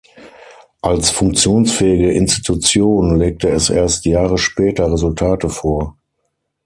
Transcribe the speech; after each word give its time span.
Als 0.81 1.11
funktionsfähige 1.11 2.11
Institution 2.13 3.19
legte 3.19 3.49
es 3.49 3.69
erst 3.69 4.03
Jahre 4.07 4.39
später 4.39 4.91
Resultate 4.91 5.47
vor. 5.47 5.95